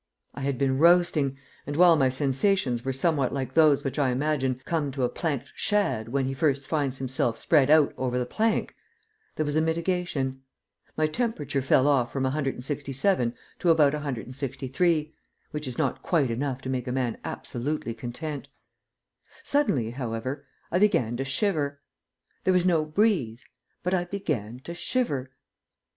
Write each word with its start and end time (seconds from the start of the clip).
I 0.33 0.41
had 0.41 0.57
been 0.57 0.79
roasting, 0.79 1.37
and 1.67 1.75
while 1.75 1.95
my 1.95 2.09
sensations 2.09 2.83
were 2.83 2.91
somewhat 2.91 3.31
like 3.31 3.53
those 3.53 3.83
which 3.83 3.99
I 3.99 4.09
imagine 4.09 4.59
come 4.65 4.89
to 4.93 5.03
a 5.03 5.09
planked 5.09 5.53
shad 5.55 6.09
when 6.09 6.25
he 6.25 6.33
first 6.33 6.65
finds 6.67 6.97
himself 6.97 7.37
spread 7.37 7.69
out 7.69 7.93
over 7.99 8.17
the 8.17 8.25
plank, 8.25 8.75
there 9.35 9.45
was 9.45 9.55
a 9.55 9.61
mitigation. 9.61 10.41
My 10.97 11.05
temperature 11.05 11.61
fell 11.61 11.87
off 11.87 12.11
from 12.11 12.23
167 12.23 13.35
to 13.59 13.69
about 13.69 13.93
163, 13.93 15.13
which 15.51 15.67
is 15.67 15.77
not 15.77 16.01
quite 16.01 16.31
enough 16.31 16.61
to 16.63 16.69
make 16.69 16.87
a 16.87 16.91
man 16.91 17.19
absolutely 17.23 17.93
content. 17.93 18.47
Suddenly, 19.43 19.91
however, 19.91 20.47
I 20.71 20.79
began 20.79 21.15
to 21.17 21.25
shiver. 21.25 21.79
There 22.43 22.53
was 22.55 22.65
no 22.65 22.85
breeze, 22.85 23.45
but 23.83 23.93
I 23.93 24.05
began 24.05 24.61
to 24.61 24.73
shiver. 24.73 25.29